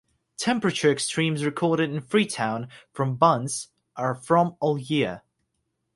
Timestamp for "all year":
4.59-5.21